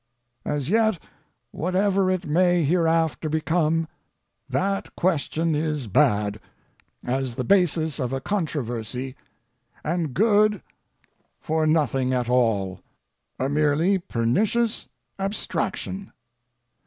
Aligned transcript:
As 0.45 0.67
yet, 0.67 0.97
whatever 1.51 2.09
it 2.09 2.25
may 2.25 2.63
hereafter 2.63 3.29
become, 3.29 3.87
that 4.49 4.95
question 4.95 5.53
is 5.53 5.85
bad, 5.85 6.39
as 7.05 7.35
the 7.35 7.43
basis 7.43 7.99
of 7.99 8.11
a 8.11 8.19
controversy, 8.19 9.15
and 9.83 10.15
good 10.15 10.63
for 11.39 11.67
nothing 11.67 12.13
at 12.13 12.29
all 12.29 12.79
a 13.39 13.47
merely 13.47 13.99
pernicious 13.99 14.89
abstraction. 15.19 16.11